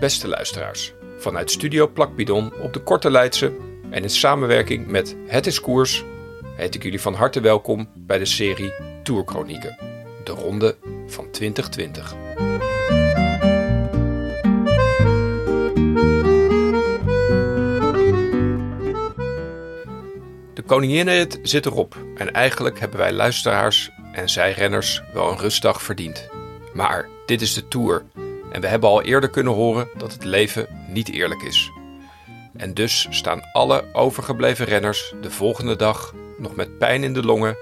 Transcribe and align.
Beste 0.00 0.28
luisteraars, 0.28 0.92
vanuit 1.18 1.50
Studio 1.50 1.88
Plakbidon 1.88 2.52
op 2.60 2.72
de 2.72 2.80
Korte 2.80 3.10
Leidse 3.10 3.52
en 3.90 4.02
in 4.02 4.10
samenwerking 4.10 4.86
met 4.86 5.16
Het 5.26 5.46
is 5.46 5.60
Koers 5.60 6.04
heet 6.56 6.74
ik 6.74 6.82
jullie 6.82 7.00
van 7.00 7.14
harte 7.14 7.40
welkom 7.40 7.88
bij 7.94 8.18
de 8.18 8.24
serie 8.24 8.72
Tourchronieken, 9.02 9.76
de 10.24 10.32
ronde 10.32 10.76
van 11.06 11.30
2020. 11.30 12.14
De 20.54 20.62
koninginnenrit 20.66 21.38
zit 21.42 21.66
erop 21.66 21.96
en 22.16 22.32
eigenlijk 22.32 22.80
hebben 22.80 22.98
wij 22.98 23.12
luisteraars 23.12 23.90
en 24.12 24.28
zij 24.28 24.52
renners 24.52 25.02
wel 25.12 25.30
een 25.30 25.38
rustdag 25.38 25.82
verdiend. 25.82 26.28
Maar 26.72 27.08
dit 27.26 27.40
is 27.40 27.54
de 27.54 27.68
Tour 27.68 28.04
en 28.50 28.60
we 28.60 28.66
hebben 28.66 28.88
al 28.88 29.02
eerder 29.02 29.30
kunnen 29.30 29.52
horen 29.52 29.88
dat 29.96 30.12
het 30.12 30.24
leven 30.24 30.66
niet 30.88 31.10
eerlijk 31.10 31.42
is. 31.42 31.70
En 32.56 32.74
dus 32.74 33.06
staan 33.10 33.52
alle 33.52 33.84
overgebleven 33.92 34.66
renners 34.66 35.14
de 35.20 35.30
volgende 35.30 35.76
dag 35.76 36.14
nog 36.38 36.54
met 36.54 36.78
pijn 36.78 37.04
in 37.04 37.12
de 37.12 37.22
longen, 37.22 37.56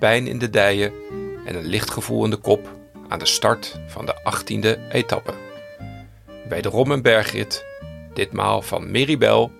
pijn 0.00 0.26
in 0.26 0.38
de 0.38 0.50
dijen 0.50 0.92
en 1.44 1.54
een 1.54 1.66
licht 1.66 1.90
gevoel 1.90 2.24
in 2.24 2.30
de 2.30 2.36
kop 2.36 2.68
aan 3.08 3.18
de 3.18 3.26
start 3.26 3.80
van 3.86 4.06
de 4.06 4.14
18e 4.14 4.90
etappe. 4.90 5.34
Wederom 6.48 6.90
een 6.90 7.02
bergrit, 7.02 7.64
ditmaal 8.14 8.62
van 8.62 8.90
Méribel 8.90 9.52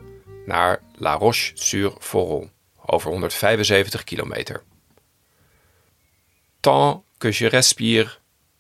naar 0.47 0.81
La 0.95 1.15
Roche-sur-Foron, 1.15 2.51
over 2.87 3.11
175 3.11 4.05
kilometer. 4.05 4.63
Tant 6.61 7.03
que 7.19 7.33
je 7.33 7.47
respire, 7.47 8.19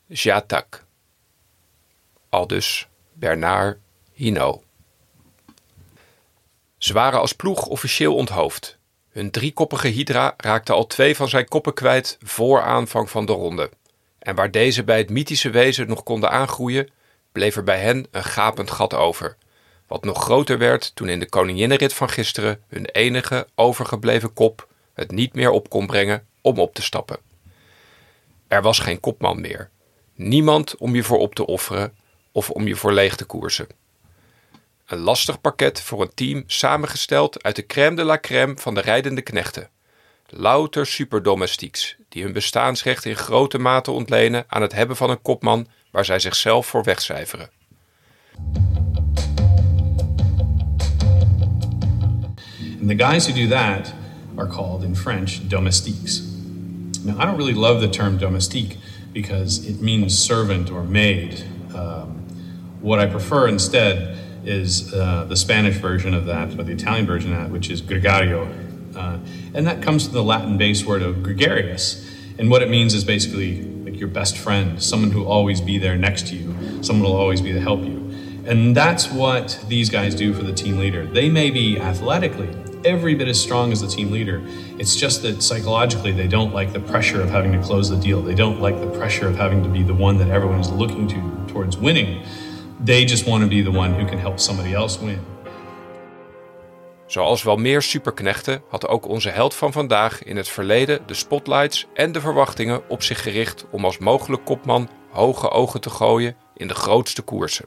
j'attaque. 0.08 0.81
Aldus 2.32 2.88
Bernard 3.12 3.78
Hinault. 4.12 4.62
Ze 6.78 6.92
waren 6.92 7.20
als 7.20 7.32
ploeg 7.32 7.66
officieel 7.66 8.14
onthoofd. 8.14 8.78
Hun 9.10 9.30
driekoppige 9.30 9.88
hydra 9.88 10.34
raakte 10.36 10.72
al 10.72 10.86
twee 10.86 11.16
van 11.16 11.28
zijn 11.28 11.48
koppen 11.48 11.74
kwijt 11.74 12.18
voor 12.22 12.62
aanvang 12.62 13.10
van 13.10 13.26
de 13.26 13.32
ronde. 13.32 13.70
En 14.18 14.34
waar 14.34 14.50
deze 14.50 14.84
bij 14.84 14.98
het 14.98 15.10
mythische 15.10 15.50
wezen 15.50 15.88
nog 15.88 16.02
konden 16.02 16.30
aangroeien, 16.30 16.90
bleef 17.32 17.56
er 17.56 17.64
bij 17.64 17.80
hen 17.80 18.06
een 18.10 18.24
gapend 18.24 18.70
gat 18.70 18.94
over. 18.94 19.36
Wat 19.86 20.04
nog 20.04 20.22
groter 20.22 20.58
werd 20.58 20.94
toen 20.94 21.08
in 21.08 21.20
de 21.20 21.28
koninginnenrit 21.28 21.94
van 21.94 22.10
gisteren 22.10 22.62
hun 22.68 22.84
enige 22.84 23.46
overgebleven 23.54 24.32
kop 24.32 24.68
het 24.94 25.10
niet 25.10 25.34
meer 25.34 25.50
op 25.50 25.68
kon 25.68 25.86
brengen 25.86 26.26
om 26.40 26.58
op 26.58 26.74
te 26.74 26.82
stappen. 26.82 27.18
Er 28.48 28.62
was 28.62 28.78
geen 28.78 29.00
kopman 29.00 29.40
meer. 29.40 29.70
Niemand 30.14 30.76
om 30.76 30.94
je 30.94 31.02
voor 31.02 31.18
op 31.18 31.34
te 31.34 31.46
offeren 31.46 32.00
of 32.32 32.50
om 32.50 32.66
je 32.66 32.76
voor 32.76 32.92
leeg 32.92 33.16
te 33.16 33.24
koersen. 33.24 33.66
Een 34.86 34.98
lastig 34.98 35.40
pakket 35.40 35.80
voor 35.80 36.02
een 36.02 36.14
team 36.14 36.42
samengesteld 36.46 37.42
uit 37.42 37.56
de 37.56 37.66
crème 37.66 37.96
de 37.96 38.04
la 38.04 38.18
crème 38.18 38.54
van 38.56 38.74
de 38.74 38.80
rijdende 38.80 39.22
knechten. 39.22 39.70
Louter 40.26 40.86
superdomestieks 40.86 41.96
die 42.08 42.22
hun 42.22 42.32
bestaansrecht 42.32 43.04
in 43.04 43.16
grote 43.16 43.58
mate 43.58 43.90
ontlenen 43.90 44.44
aan 44.48 44.62
het 44.62 44.72
hebben 44.72 44.96
van 44.96 45.10
een 45.10 45.22
kopman 45.22 45.66
waar 45.90 46.04
zij 46.04 46.18
zichzelf 46.18 46.66
voor 46.66 46.84
wegcijferen. 46.84 47.50
And 52.80 52.88
the 52.88 53.04
guys 53.04 53.26
who 53.26 53.34
do 53.34 53.48
that 53.48 53.94
are 54.36 54.84
in 54.84 54.96
French 54.96 55.48
domestiques. 55.48 56.22
Now, 57.04 57.16
I 57.18 57.24
don't 57.24 57.36
really 57.36 57.54
love 57.54 57.80
the 57.80 57.88
term 57.88 58.18
domestique 58.18 58.76
because 59.12 59.68
it 59.68 59.80
means 59.80 60.24
servant 60.24 60.70
or 60.70 60.82
maid. 60.82 61.44
Um, 61.74 62.21
what 62.82 62.98
I 62.98 63.06
prefer 63.06 63.48
instead 63.48 64.18
is 64.44 64.92
uh, 64.92 65.24
the 65.24 65.36
Spanish 65.36 65.76
version 65.76 66.14
of 66.14 66.26
that, 66.26 66.58
or 66.58 66.64
the 66.64 66.72
Italian 66.72 67.06
version 67.06 67.32
of 67.32 67.38
that, 67.38 67.50
which 67.50 67.70
is 67.70 67.80
gregario. 67.80 68.46
Uh, 68.96 69.18
and 69.54 69.66
that 69.66 69.82
comes 69.82 70.04
from 70.04 70.14
the 70.14 70.22
Latin 70.22 70.58
base 70.58 70.84
word 70.84 71.02
of 71.02 71.22
gregarious. 71.22 72.08
And 72.38 72.50
what 72.50 72.60
it 72.60 72.68
means 72.68 72.92
is 72.92 73.04
basically 73.04 73.62
like 73.62 73.98
your 73.98 74.08
best 74.08 74.36
friend, 74.36 74.82
someone 74.82 75.12
who 75.12 75.20
will 75.20 75.32
always 75.32 75.60
be 75.60 75.78
there 75.78 75.96
next 75.96 76.26
to 76.28 76.36
you, 76.36 76.82
someone 76.82 77.06
who 77.06 77.12
will 77.12 77.20
always 77.20 77.40
be 77.40 77.52
to 77.52 77.60
help 77.60 77.80
you. 77.80 77.98
And 78.44 78.76
that's 78.76 79.08
what 79.08 79.64
these 79.68 79.88
guys 79.88 80.16
do 80.16 80.34
for 80.34 80.42
the 80.42 80.52
team 80.52 80.78
leader. 80.78 81.06
They 81.06 81.28
may 81.28 81.50
be 81.50 81.78
athletically 81.78 82.48
every 82.84 83.14
bit 83.14 83.28
as 83.28 83.40
strong 83.40 83.70
as 83.70 83.80
the 83.80 83.86
team 83.86 84.10
leader. 84.10 84.42
It's 84.78 84.96
just 84.96 85.22
that 85.22 85.40
psychologically 85.42 86.10
they 86.10 86.26
don't 86.26 86.52
like 86.52 86.72
the 86.72 86.80
pressure 86.80 87.20
of 87.20 87.30
having 87.30 87.52
to 87.52 87.62
close 87.62 87.88
the 87.88 87.96
deal. 87.96 88.20
They 88.20 88.34
don't 88.34 88.60
like 88.60 88.80
the 88.80 88.90
pressure 88.90 89.28
of 89.28 89.36
having 89.36 89.62
to 89.62 89.68
be 89.68 89.84
the 89.84 89.94
one 89.94 90.18
that 90.18 90.28
everyone 90.28 90.58
is 90.58 90.70
looking 90.70 91.06
to 91.08 91.46
towards 91.52 91.76
winning. 91.76 92.24
They 92.84 93.04
just 93.04 93.24
want 93.24 93.42
to 93.42 93.48
be 93.48 93.62
the 93.62 93.78
one 93.78 93.94
who 93.94 94.04
can 94.04 94.18
help 94.18 94.38
somebody 94.38 94.74
else 94.74 95.04
win. 95.04 95.20
Zoals 97.06 97.42
wel 97.42 97.56
meer 97.56 97.82
superknechten 97.82 98.62
had 98.68 98.88
ook 98.88 99.08
onze 99.08 99.28
held 99.28 99.54
van 99.54 99.72
vandaag 99.72 100.22
in 100.22 100.36
het 100.36 100.48
verleden 100.48 101.00
de 101.06 101.14
spotlights 101.14 101.86
en 101.94 102.12
de 102.12 102.20
verwachtingen 102.20 102.88
op 102.88 103.02
zich 103.02 103.22
gericht 103.22 103.64
om 103.70 103.84
als 103.84 103.98
mogelijk 103.98 104.44
kopman 104.44 104.88
hoge 105.10 105.50
ogen 105.50 105.80
te 105.80 105.90
gooien 105.90 106.36
in 106.56 106.68
de 106.68 106.74
grootste 106.74 107.22
koersen. 107.22 107.66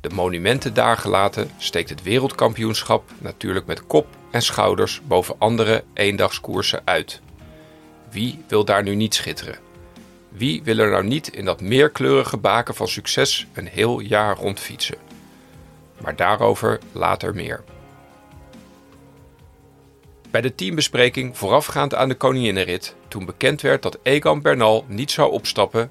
De 0.00 0.10
monumenten 0.10 0.74
daargelaten 0.74 1.50
steekt 1.58 1.90
het 1.90 2.02
wereldkampioenschap 2.02 3.10
natuurlijk 3.18 3.66
met 3.66 3.86
kop 3.86 4.06
en 4.30 4.42
schouders 4.42 5.00
boven 5.06 5.34
andere 5.38 5.84
eendagskoersen 5.94 6.82
uit. 6.84 7.20
Wie 8.10 8.44
wil 8.48 8.64
daar 8.64 8.82
nu 8.82 8.94
niet 8.94 9.14
schitteren? 9.14 9.69
Wie 10.30 10.62
wil 10.62 10.78
er 10.78 10.90
nou 10.90 11.04
niet 11.04 11.28
in 11.28 11.44
dat 11.44 11.60
meerkleurige 11.60 12.36
baken 12.36 12.74
van 12.74 12.88
succes 12.88 13.46
een 13.52 13.66
heel 13.66 14.00
jaar 14.00 14.36
rondfietsen? 14.36 14.96
Maar 16.00 16.16
daarover 16.16 16.80
later 16.92 17.34
meer. 17.34 17.64
Bij 20.30 20.40
de 20.40 20.54
teambespreking 20.54 21.38
voorafgaand 21.38 21.94
aan 21.94 22.08
de 22.08 22.14
Koninginnenrit, 22.14 22.94
toen 23.08 23.24
bekend 23.24 23.60
werd 23.60 23.82
dat 23.82 23.98
Egan 24.02 24.42
Bernal 24.42 24.84
niet 24.88 25.10
zou 25.10 25.32
opstappen, 25.32 25.90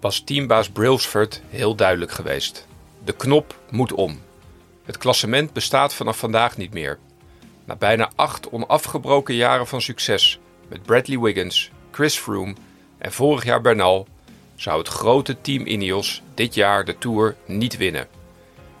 was 0.00 0.20
teambaas 0.20 0.70
Brailsford 0.70 1.42
heel 1.48 1.74
duidelijk 1.74 2.10
geweest. 2.10 2.66
De 3.04 3.12
knop 3.12 3.58
moet 3.70 3.92
om. 3.92 4.20
Het 4.84 4.98
klassement 4.98 5.52
bestaat 5.52 5.94
vanaf 5.94 6.18
vandaag 6.18 6.56
niet 6.56 6.72
meer. 6.72 6.98
Na 7.64 7.76
bijna 7.76 8.10
acht 8.14 8.50
onafgebroken 8.50 9.34
jaren 9.34 9.66
van 9.66 9.80
succes 9.80 10.38
met 10.68 10.82
Bradley 10.82 11.18
Wiggins, 11.18 11.70
Chris 11.90 12.18
Froome 12.18 12.54
en 12.98 13.12
vorig 13.12 13.44
jaar 13.44 13.60
Bernal 13.60 14.06
zou 14.54 14.78
het 14.78 14.88
grote 14.88 15.40
team 15.40 15.66
Ineos 15.66 16.22
dit 16.34 16.54
jaar 16.54 16.84
de 16.84 16.98
Tour 16.98 17.36
niet 17.46 17.76
winnen. 17.76 18.08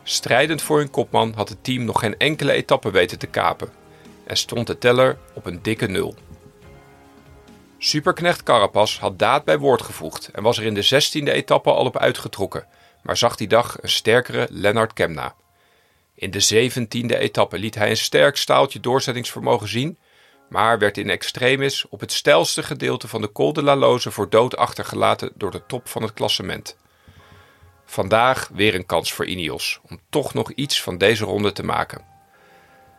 Strijdend 0.02 0.62
voor 0.62 0.78
hun 0.78 0.90
kopman 0.90 1.32
had 1.36 1.48
het 1.48 1.64
team 1.64 1.84
nog 1.84 2.00
geen 2.00 2.18
enkele 2.18 2.52
etappe 2.52 2.90
weten 2.90 3.18
te 3.18 3.26
kapen 3.26 3.68
en 4.26 4.36
stond 4.36 4.66
de 4.66 4.78
teller 4.78 5.18
op 5.34 5.46
een 5.46 5.62
dikke 5.62 5.86
nul. 5.86 6.14
Superknecht 7.78 8.42
Carapaz 8.42 8.98
had 8.98 9.18
daad 9.18 9.44
bij 9.44 9.58
woord 9.58 9.82
gevoegd 9.82 10.30
en 10.32 10.42
was 10.42 10.58
er 10.58 10.64
in 10.64 10.74
de 10.74 10.84
16e 10.84 11.32
etappe 11.32 11.70
al 11.70 11.84
op 11.84 11.98
uitgetrokken, 11.98 12.66
maar 13.02 13.16
zag 13.16 13.36
die 13.36 13.48
dag 13.48 13.76
een 13.80 13.88
sterkere 13.88 14.46
Lennart 14.50 14.92
Kemna. 14.92 15.34
In 16.14 16.30
de 16.30 16.70
17e 16.70 17.18
etappe 17.18 17.58
liet 17.58 17.74
hij 17.74 17.90
een 17.90 17.96
sterk 17.96 18.36
staaltje 18.36 18.80
doorzettingsvermogen 18.80 19.68
zien, 19.68 19.98
maar 20.48 20.78
werd 20.78 20.98
in 20.98 21.10
extremis 21.10 21.88
op 21.88 22.00
het 22.00 22.12
steilste 22.12 22.62
gedeelte 22.62 23.08
van 23.08 23.20
de 23.20 23.32
Col 23.32 23.52
de 23.52 23.62
la 23.62 23.76
Loze 23.76 24.10
voor 24.10 24.30
dood 24.30 24.56
achtergelaten 24.56 25.32
door 25.34 25.50
de 25.50 25.66
top 25.66 25.88
van 25.88 26.02
het 26.02 26.12
klassement. 26.12 26.76
Vandaag 27.84 28.50
weer 28.52 28.74
een 28.74 28.86
kans 28.86 29.12
voor 29.12 29.26
Ineos 29.26 29.80
om 29.88 30.00
toch 30.10 30.34
nog 30.34 30.52
iets 30.52 30.82
van 30.82 30.98
deze 30.98 31.24
ronde 31.24 31.52
te 31.52 31.62
maken. 31.62 32.04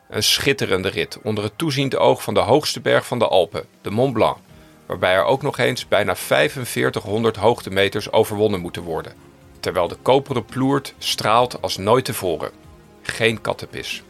Een 0.09 0.23
schitterende 0.23 0.89
rit 0.89 1.19
onder 1.23 1.43
het 1.43 1.57
toeziende 1.57 1.97
oog 1.97 2.23
van 2.23 2.33
de 2.33 2.39
hoogste 2.39 2.81
berg 2.81 3.07
van 3.07 3.19
de 3.19 3.27
Alpen, 3.27 3.65
de 3.81 3.89
Mont 3.89 4.13
Blanc, 4.13 4.37
waarbij 4.85 5.13
er 5.13 5.23
ook 5.23 5.41
nog 5.41 5.57
eens 5.57 5.87
bijna 5.87 6.15
4500 6.15 7.35
hoogtemeters 7.35 8.11
overwonnen 8.11 8.59
moeten 8.59 8.83
worden. 8.83 9.13
Terwijl 9.59 9.87
de 9.87 9.97
koperen 10.01 10.45
ploert 10.45 10.93
straalt 10.97 11.61
als 11.61 11.77
nooit 11.77 12.05
tevoren. 12.05 12.51
Geen 13.01 13.41
kattenpis. 13.41 14.03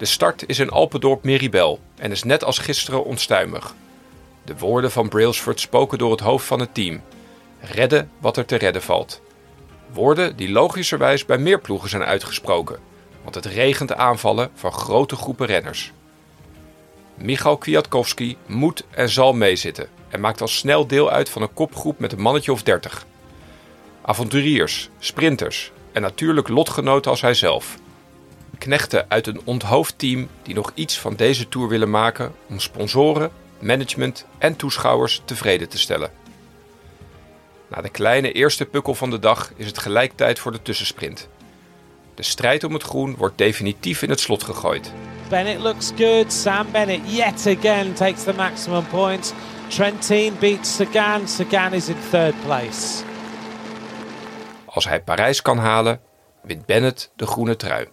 De 0.00 0.06
start 0.06 0.48
is 0.48 0.58
in 0.58 0.70
Alpendorp 0.70 1.24
Meribel 1.24 1.80
en 1.96 2.10
is 2.10 2.22
net 2.22 2.44
als 2.44 2.58
gisteren 2.58 3.04
onstuimig. 3.04 3.74
De 4.44 4.58
woorden 4.58 4.90
van 4.90 5.08
Brailsford 5.08 5.60
spoken 5.60 5.98
door 5.98 6.10
het 6.10 6.20
hoofd 6.20 6.46
van 6.46 6.60
het 6.60 6.74
team. 6.74 7.02
Redden 7.60 8.10
wat 8.18 8.36
er 8.36 8.44
te 8.44 8.56
redden 8.56 8.82
valt. 8.82 9.20
Woorden 9.92 10.36
die 10.36 10.50
logischerwijs 10.50 11.24
bij 11.24 11.38
meer 11.38 11.60
ploegen 11.60 11.88
zijn 11.88 12.02
uitgesproken, 12.02 12.78
want 13.22 13.34
het 13.34 13.44
regent 13.44 13.94
aanvallen 13.94 14.50
van 14.54 14.72
grote 14.72 15.16
groepen 15.16 15.46
renners. 15.46 15.92
Michal 17.14 17.56
Kwiatkowski 17.56 18.36
moet 18.46 18.84
en 18.90 19.08
zal 19.08 19.32
meezitten 19.32 19.88
en 20.08 20.20
maakt 20.20 20.40
al 20.40 20.48
snel 20.48 20.86
deel 20.86 21.10
uit 21.10 21.28
van 21.28 21.42
een 21.42 21.54
kopgroep 21.54 21.98
met 21.98 22.12
een 22.12 22.20
mannetje 22.20 22.52
of 22.52 22.62
dertig. 22.62 23.06
Avonturiers, 24.02 24.88
sprinters 24.98 25.72
en 25.92 26.02
natuurlijk 26.02 26.48
lotgenoten 26.48 27.10
als 27.10 27.20
hijzelf. 27.20 27.78
Knechten 28.60 29.04
uit 29.08 29.26
een 29.26 29.40
onthoofd 29.44 29.98
team 29.98 30.28
die 30.42 30.54
nog 30.54 30.72
iets 30.74 30.98
van 30.98 31.14
deze 31.16 31.48
tour 31.48 31.68
willen 31.68 31.90
maken 31.90 32.32
om 32.48 32.58
sponsoren, 32.58 33.30
management 33.58 34.26
en 34.38 34.56
toeschouwers 34.56 35.22
tevreden 35.24 35.68
te 35.68 35.78
stellen. 35.78 36.10
Na 37.68 37.80
de 37.80 37.88
kleine 37.88 38.32
eerste 38.32 38.64
pukkel 38.64 38.94
van 38.94 39.10
de 39.10 39.18
dag 39.18 39.52
is 39.56 39.66
het 39.66 39.78
gelijk 39.78 40.12
tijd 40.14 40.38
voor 40.38 40.52
de 40.52 40.62
tussensprint. 40.62 41.28
De 42.14 42.22
strijd 42.22 42.64
om 42.64 42.72
het 42.72 42.82
groen 42.82 43.16
wordt 43.16 43.38
definitief 43.38 44.02
in 44.02 44.10
het 44.10 44.20
slot 44.20 44.42
gegooid. 44.42 44.92
Bennett 45.28 45.60
looks 45.60 45.92
good. 45.96 46.32
Sam 46.32 46.66
Bennett 46.72 47.16
yet 47.16 47.56
again 47.58 47.92
takes 47.94 48.22
the 48.22 48.34
maximum 48.34 48.86
points. 48.86 49.32
Trentin 49.68 50.36
beats 50.38 50.76
Sagan. 50.76 51.28
Sagan 51.28 51.72
is 51.72 51.88
in 51.88 51.96
third 52.10 52.34
place. 52.44 53.04
Als 54.64 54.84
hij 54.84 55.02
Parijs 55.02 55.42
kan 55.42 55.58
halen, 55.58 56.00
wint 56.42 56.66
Bennett 56.66 57.12
de 57.16 57.26
groene 57.26 57.56
trui. 57.56 57.88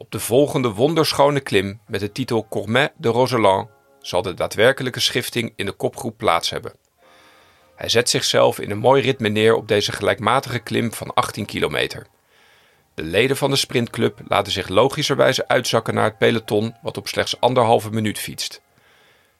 Op 0.00 0.10
de 0.10 0.20
volgende 0.20 0.68
wonderschone 0.72 1.40
klim 1.40 1.80
met 1.86 2.00
de 2.00 2.12
titel 2.12 2.46
Courmet 2.50 2.92
de 2.96 3.08
Roseland 3.08 3.68
zal 4.00 4.22
de 4.22 4.34
daadwerkelijke 4.34 5.00
schifting 5.00 5.52
in 5.56 5.66
de 5.66 5.72
kopgroep 5.72 6.16
plaats 6.16 6.50
hebben. 6.50 6.72
Hij 7.76 7.88
zet 7.88 8.10
zichzelf 8.10 8.58
in 8.58 8.70
een 8.70 8.78
mooi 8.78 9.02
ritme 9.02 9.28
neer 9.28 9.54
op 9.54 9.68
deze 9.68 9.92
gelijkmatige 9.92 10.58
klim 10.58 10.92
van 10.92 11.14
18 11.14 11.46
kilometer. 11.46 12.06
De 12.94 13.02
leden 13.02 13.36
van 13.36 13.50
de 13.50 13.56
sprintclub 13.56 14.20
laten 14.28 14.52
zich 14.52 14.68
logischerwijze 14.68 15.48
uitzakken 15.48 15.94
naar 15.94 16.04
het 16.04 16.18
peloton 16.18 16.74
wat 16.82 16.96
op 16.96 17.08
slechts 17.08 17.40
anderhalve 17.40 17.90
minuut 17.90 18.18
fietst. 18.18 18.60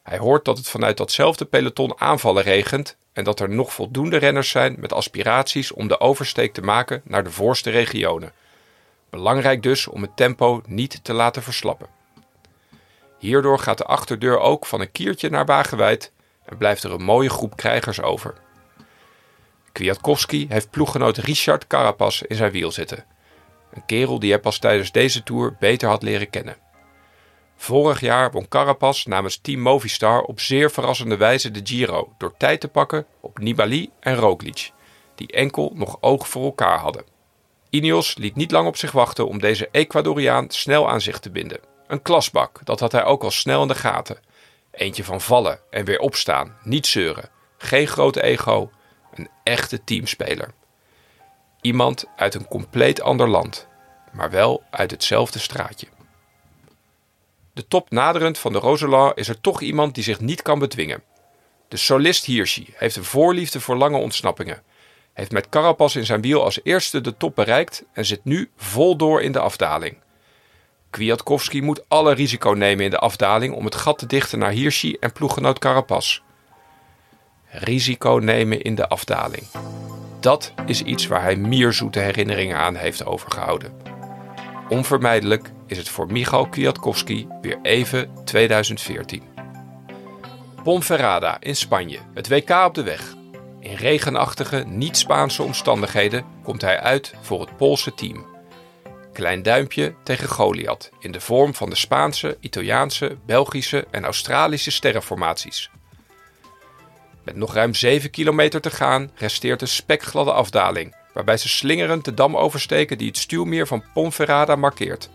Hij 0.03 0.19
hoort 0.19 0.45
dat 0.45 0.59
het 0.59 0.69
vanuit 0.69 0.97
datzelfde 0.97 1.45
peloton 1.45 2.01
aanvallen 2.01 2.43
regent 2.43 2.97
en 3.13 3.25
dat 3.25 3.41
er 3.41 3.51
nog 3.51 3.73
voldoende 3.73 4.17
renners 4.17 4.51
zijn 4.51 4.77
met 4.79 4.93
aspiraties 4.93 5.73
om 5.73 5.89
de 5.89 6.01
oversteek 6.01 6.55
te 6.55 6.63
maken 6.63 7.03
naar 7.05 7.25
de 7.25 7.31
voorste 7.31 7.71
regionen. 7.71 8.33
Belangrijk 9.11 9.63
dus 9.63 9.87
om 9.87 10.03
het 10.03 10.17
tempo 10.17 10.63
niet 10.67 11.05
te 11.05 11.13
laten 11.13 11.43
verslappen. 11.43 11.89
Hierdoor 13.19 13.59
gaat 13.59 13.79
de 13.79 13.85
achterdeur 13.85 14.39
ook 14.39 14.67
van 14.67 14.81
een 14.81 14.93
kiertje 14.93 15.31
naar 15.31 15.47
Wagenwijd 15.47 16.13
en 16.45 16.57
blijft 16.57 16.83
er 16.83 16.93
een 16.93 17.03
mooie 17.03 17.31
groep 17.31 17.57
krijgers 17.57 18.03
over. 18.03 18.35
Kwiatkowski 19.73 20.47
heeft 20.49 20.71
ploeggenoot 20.71 21.17
Richard 21.17 21.67
Carapaz 21.67 22.21
in 22.21 22.37
zijn 22.37 22.53
wiel 22.53 22.73
zitten. 22.73 23.05
Een 23.73 23.87
kerel 23.87 24.19
die 24.19 24.31
hij 24.31 24.41
pas 24.41 24.59
tijdens 24.59 24.93
deze 24.93 25.23
tour 25.23 25.57
beter 25.59 25.89
had 25.89 26.03
leren 26.03 26.31
kennen. 26.31 26.57
Vorig 27.57 28.01
jaar 28.01 28.31
won 28.31 28.49
Carapaz 28.49 29.05
namens 29.05 29.37
Team 29.37 29.61
Movistar 29.61 30.23
op 30.23 30.41
zeer 30.41 30.71
verrassende 30.71 31.17
wijze 31.17 31.51
de 31.51 31.61
Giro 31.65 32.15
door 32.19 32.37
tijd 32.37 32.61
te 32.61 32.69
pakken 32.69 33.07
op 33.21 33.39
Nibali 33.39 33.91
en 34.01 34.17
Roglic, 34.17 34.71
die 35.15 35.33
enkel 35.33 35.73
nog 35.75 35.97
oog 36.01 36.29
voor 36.29 36.45
elkaar 36.45 36.79
hadden. 36.79 37.05
Ineos 37.71 38.17
liet 38.17 38.37
niet 38.37 38.51
lang 38.51 38.67
op 38.67 38.77
zich 38.77 38.93
wachten 38.93 39.29
om 39.29 39.39
deze 39.39 39.69
Ecuadoriaan 39.73 40.51
snel 40.51 40.91
aan 40.91 41.01
zich 41.01 41.19
te 41.19 41.31
binden. 41.31 41.61
Een 41.87 42.03
klasbak, 42.03 42.61
dat 42.65 42.81
had 42.81 42.93
hij 42.93 43.05
ook 43.05 43.23
al 43.23 43.31
snel 43.31 43.63
in 43.63 43.69
de 43.69 43.75
gaten. 43.75 44.19
Eentje 44.71 45.05
van 45.05 45.21
vallen 45.21 45.61
en 45.71 45.85
weer 45.85 45.99
opstaan, 45.99 46.57
niet 46.63 46.87
zeuren, 46.87 47.31
geen 47.59 47.87
grote 47.87 48.23
ego, 48.23 48.71
een 49.15 49.29
echte 49.43 49.85
teamspeler. 49.85 50.55
Iemand 51.61 52.05
uit 52.17 52.35
een 52.35 52.49
compleet 52.49 53.01
ander 53.01 53.29
land, 53.29 53.69
maar 54.13 54.31
wel 54.31 54.63
uit 54.71 54.91
hetzelfde 54.91 55.39
straatje. 55.39 55.87
De 57.53 57.69
top 57.69 57.91
naderend 57.91 58.39
van 58.39 58.53
de 58.53 58.59
Roseland 58.59 59.17
is 59.17 59.29
er 59.29 59.41
toch 59.41 59.61
iemand 59.61 59.95
die 59.95 60.05
zich 60.05 60.21
niet 60.21 60.43
kan 60.43 60.59
bedwingen. 60.59 61.03
De 61.69 61.77
solist 61.77 62.25
Hirschi 62.25 62.75
heeft 62.77 62.97
een 62.97 63.05
voorliefde 63.05 63.61
voor 63.61 63.77
lange 63.77 63.97
ontsnappingen. 63.97 64.63
Heeft 65.13 65.33
met 65.33 65.49
Carapaz 65.49 65.97
in 65.97 66.07
zijn 66.07 66.21
wiel 66.21 66.45
als 66.45 66.61
eerste 66.63 67.01
de 67.01 67.17
top 67.17 67.35
bereikt 67.35 67.85
en 67.93 68.05
zit 68.05 68.25
nu 68.25 68.51
vol 68.57 68.97
door 68.97 69.23
in 69.23 69.33
de 69.33 69.41
afdaling. 69.41 69.97
Kwiatkowski 70.91 71.63
moet 71.63 71.85
alle 71.89 72.15
risico 72.15 72.51
nemen 72.51 72.85
in 72.85 72.91
de 72.91 72.99
afdaling 72.99 73.55
om 73.55 73.65
het 73.65 73.75
gat 73.75 73.99
te 73.99 74.07
dichten 74.07 74.39
naar 74.39 74.51
Hirschi 74.51 74.97
en 75.01 75.13
ploeggenoot 75.13 75.59
Carapaz. 75.59 76.21
Risico 77.47 78.19
nemen 78.23 78.63
in 78.63 78.75
de 78.75 78.89
afdaling. 78.89 79.43
Dat 80.21 80.53
is 80.67 80.83
iets 80.83 81.07
waar 81.07 81.23
hij 81.23 81.37
mierzoete 81.37 81.99
herinneringen 81.99 82.57
aan 82.57 82.77
heeft 82.77 83.05
overgehouden. 83.05 83.73
Onvermijdelijk 84.69 85.51
is 85.67 85.79
het 85.79 85.89
voor 85.89 86.13
Michal 86.13 86.49
Kwiatkowski 86.49 87.27
weer 87.41 87.59
even 87.63 88.11
2014. 88.25 89.23
Ponferrada 90.63 91.41
in 91.41 91.57
Spanje, 91.57 91.99
het 92.15 92.29
WK 92.29 92.51
op 92.51 92.75
de 92.75 92.83
weg. 92.83 93.19
In 93.61 93.75
regenachtige, 93.75 94.65
niet-Spaanse 94.67 95.43
omstandigheden 95.43 96.25
komt 96.43 96.61
hij 96.61 96.81
uit 96.81 97.15
voor 97.21 97.41
het 97.41 97.57
Poolse 97.57 97.95
team. 97.95 98.27
Klein 99.13 99.43
duimpje 99.43 99.95
tegen 100.05 100.29
Goliath 100.29 100.91
in 100.99 101.13
de 101.13 101.21
vorm 101.21 101.55
van 101.55 101.71
de 101.71 101.77
Spaanse, 101.77 102.37
Italiaanse, 102.41 103.17
Belgische 103.27 103.87
en 103.91 104.05
Australische 104.05 104.71
sterrenformaties. 104.71 105.71
Met 107.25 107.37
nog 107.37 107.55
ruim 107.55 107.75
7 107.75 108.11
kilometer 108.11 108.61
te 108.61 108.71
gaan 108.71 109.11
resteert 109.15 109.63
een 109.63 109.69
spekgladde 109.69 110.33
afdaling, 110.33 110.95
waarbij 111.13 111.37
ze 111.37 111.49
slingerend 111.49 112.05
de 112.05 112.15
dam 112.15 112.37
oversteken 112.37 112.99
die 112.99 113.09
het 113.09 113.19
stuwmeer 113.19 113.67
van 113.67 113.85
Ponferrada 113.95 114.57
markeert. 114.57 115.11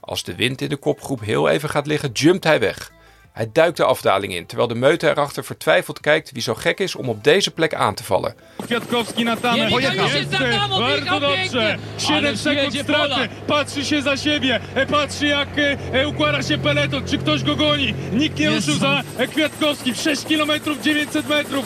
Als 0.00 0.22
de 0.22 0.34
wind 0.34 0.60
in 0.60 0.68
de 0.68 0.76
kopgroep 0.76 1.20
heel 1.20 1.48
even 1.48 1.68
gaat 1.68 1.86
liggen, 1.86 2.12
jumpt 2.12 2.44
hij 2.44 2.60
weg. 2.60 2.92
Hij 3.32 3.50
duikt 3.52 3.76
de 3.76 3.84
afdaling 3.84 4.34
in, 4.34 4.46
terwijl 4.46 4.68
de 4.68 4.74
meute 4.74 5.08
erachter 5.08 5.44
vertwijfeld 5.44 6.00
kijkt 6.00 6.30
wie 6.32 6.42
zo 6.42 6.54
gek 6.54 6.78
is 6.78 6.96
om 6.96 7.08
op 7.08 7.24
deze 7.24 7.50
plek 7.50 7.74
aan 7.74 7.94
te 7.94 8.04
vallen. 8.04 8.34
Kwiatkowski 8.56 9.24
na 9.24 9.36
tamę. 9.36 9.68
Jest 9.70 10.30
bardzo 10.68 11.20
dobrze. 11.20 11.78
7 11.96 12.36
sekund 12.36 12.74
straty. 12.74 13.28
Patrzy 13.46 13.84
się 13.84 14.02
za 14.02 14.16
siebie. 14.16 14.60
E, 14.74 14.86
Patrzy 14.86 15.26
jak 15.26 15.58
e, 15.58 15.76
e, 15.92 16.08
układa 16.08 16.42
się 16.42 16.58
peleton. 16.58 17.06
Czy 17.06 17.18
ktoś 17.18 17.42
go 17.42 17.56
goni. 17.56 17.94
Nikt 18.12 18.38
nie 18.38 18.50
ruszył 18.50 18.74
za 18.74 19.02
Kwiatkowski. 19.30 19.94
6 19.94 20.24
km 20.24 20.50
900 20.82 21.28
metrów. 21.28 21.64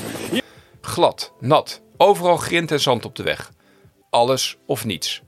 Glad, 0.95 1.33
nat, 1.41 1.83
overal 1.99 2.37
grind 2.37 2.73
en 2.73 2.81
zand 2.81 3.07
op 3.07 3.15
de 3.15 3.23
weg. 3.23 3.53
Alles 4.11 4.57
of 4.67 4.85
niets. 4.85 5.23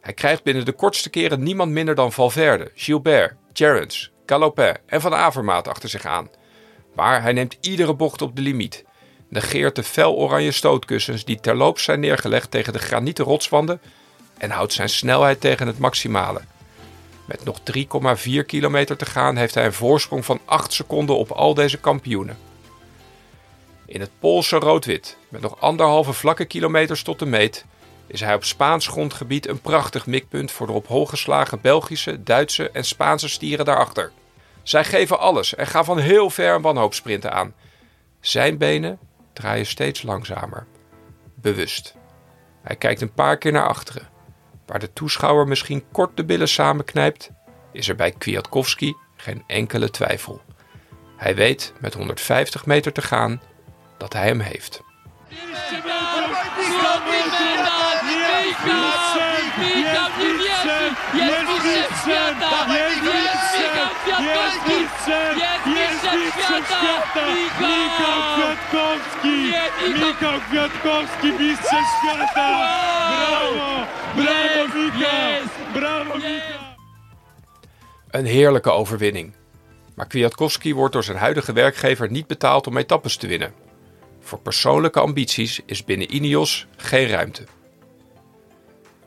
Hij 0.00 0.12
krijgt 0.14 0.42
binnen 0.42 0.64
de 0.64 0.72
kortste 0.72 1.10
keren 1.10 1.42
niemand 1.42 1.72
minder 1.72 1.94
dan 1.94 2.12
Valverde, 2.12 2.70
Gilbert, 2.74 3.34
Gerrans, 3.52 4.10
Galopin 4.26 4.76
en 4.86 5.00
Van 5.00 5.14
Avermaat 5.14 5.68
achter 5.68 5.88
zich 5.88 6.06
aan. 6.06 6.28
Maar 6.94 7.22
hij 7.22 7.32
neemt 7.32 7.56
iedere 7.60 7.94
bocht 7.94 8.22
op 8.22 8.36
de 8.36 8.42
limiet. 8.42 8.84
Negeert 9.28 9.76
de 9.76 9.82
fel-oranje 9.82 10.52
stootkussens 10.52 11.24
die 11.24 11.40
terloops 11.40 11.84
zijn 11.84 12.00
neergelegd 12.00 12.50
tegen 12.50 12.72
de 12.72 12.78
granieten 12.78 13.24
rotswanden 13.24 13.80
en 14.38 14.50
houdt 14.50 14.72
zijn 14.72 14.88
snelheid 14.88 15.40
tegen 15.40 15.66
het 15.66 15.78
maximale. 15.78 16.40
Met 17.24 17.44
nog 17.44 17.58
3,4 18.18 18.44
kilometer 18.46 18.96
te 18.96 19.06
gaan 19.06 19.36
heeft 19.36 19.54
hij 19.54 19.64
een 19.64 19.72
voorsprong 19.72 20.24
van 20.24 20.40
8 20.44 20.72
seconden 20.72 21.16
op 21.16 21.30
al 21.30 21.54
deze 21.54 21.78
kampioenen. 21.78 22.38
In 23.86 24.00
het 24.00 24.10
Poolse 24.18 24.56
rood-wit, 24.56 25.16
met 25.28 25.40
nog 25.40 25.60
anderhalve 25.60 26.12
vlakke 26.12 26.44
kilometers 26.44 27.02
tot 27.02 27.18
de 27.18 27.26
meet, 27.26 27.64
is 28.14 28.20
hij 28.20 28.34
op 28.34 28.44
Spaans 28.44 28.86
grondgebied 28.86 29.48
een 29.48 29.60
prachtig 29.60 30.06
mikpunt 30.06 30.50
voor 30.50 30.66
de 30.66 30.72
op 30.72 30.86
hol 30.86 31.06
geslagen 31.06 31.60
Belgische, 31.60 32.22
Duitse 32.22 32.70
en 32.70 32.84
Spaanse 32.84 33.28
stieren 33.28 33.64
daarachter. 33.64 34.12
Zij 34.62 34.84
geven 34.84 35.18
alles 35.18 35.54
en 35.54 35.66
gaan 35.66 35.84
van 35.84 35.98
heel 35.98 36.30
ver 36.30 36.54
een 36.54 36.62
wanhoopsprinten 36.62 37.32
aan. 37.32 37.54
Zijn 38.20 38.58
benen 38.58 38.98
draaien 39.32 39.66
steeds 39.66 40.02
langzamer. 40.02 40.66
Bewust. 41.34 41.94
Hij 42.62 42.76
kijkt 42.76 43.00
een 43.00 43.12
paar 43.12 43.38
keer 43.38 43.52
naar 43.52 43.68
achteren. 43.68 44.08
Waar 44.66 44.78
de 44.78 44.92
toeschouwer 44.92 45.48
misschien 45.48 45.84
kort 45.92 46.16
de 46.16 46.24
billen 46.24 46.48
samenknijpt, 46.48 47.30
is 47.72 47.88
er 47.88 47.96
bij 47.96 48.10
Kwiatkowski 48.10 48.94
geen 49.16 49.44
enkele 49.46 49.90
twijfel. 49.90 50.40
Hij 51.16 51.34
weet 51.34 51.72
met 51.80 51.94
150 51.94 52.66
meter 52.66 52.92
te 52.92 53.02
gaan 53.02 53.40
dat 53.98 54.12
hij 54.12 54.26
hem 54.26 54.40
heeft. 54.40 54.82
Świata! 62.04 62.74
Jest 62.74 63.02
Michał 63.02 63.88
Kwiatkowski! 64.04 64.72
Jest 65.76 66.04
mistrzem 66.14 66.64
świata! 66.64 67.26
Michał 67.60 68.20
Kwiatkowski! 68.36 69.52
Michał- 69.94 70.40
Kwiatkowski, 70.50 71.26
mistrzem 71.32 71.84
świata! 72.00 72.48
Brawo! 73.16 73.86
Brawo, 74.14 74.30
Jest, 74.34 74.74
Michał! 74.74 75.00
jest, 75.00 75.54
Brawo, 75.74 76.14
jest. 76.14 76.24
Michał! 76.24 76.64
Een 78.12 78.26
heerlijke 78.26 78.72
overwinning. 78.72 79.32
Maar 79.96 80.06
Kwiatkowski 80.06 80.74
wordt 80.74 80.92
door 80.92 81.04
zijn 81.04 81.18
huidige 81.18 81.52
werkgever 81.52 82.10
niet 82.10 82.26
betaald 82.26 82.66
om 82.66 82.76
etappes 82.76 83.16
te 83.16 83.26
winnen. 83.26 83.52
Voor 84.20 84.38
persoonlijke 84.38 85.00
ambities 85.00 85.60
is 85.66 85.84
binnen 85.84 86.14
Ineos 86.14 86.66
geen 86.76 87.08
ruimte. 87.08 87.44